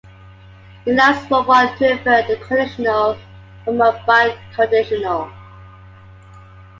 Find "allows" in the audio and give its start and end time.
0.93-1.23